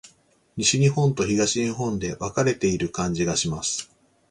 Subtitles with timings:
[0.57, 3.91] 西日本と東日本で分かれている感じがします。